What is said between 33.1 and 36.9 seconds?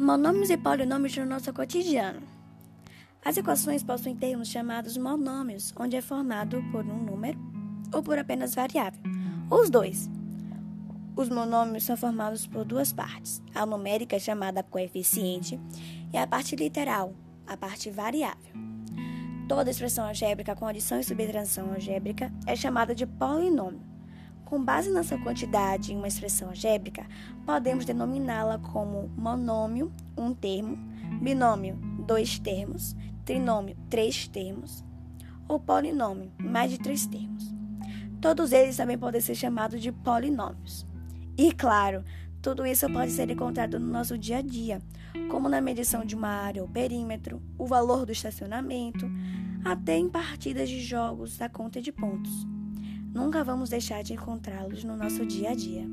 trinômio, três termos, ou polinômio, mais de